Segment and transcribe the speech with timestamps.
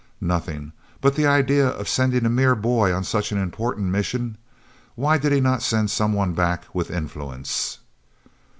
[0.19, 4.35] "Nothing; but the idea of sending a mere boy on such an important mission!
[4.95, 7.77] Why did he not send some one back with influence?"